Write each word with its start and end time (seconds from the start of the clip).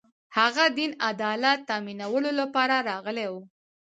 هغه 0.37 0.63
دین 0.77 0.91
عدالت 1.09 1.59
تأمینولو 1.69 2.31
لپاره 2.39 2.75
راغلی 2.89 3.27
و 3.33 3.35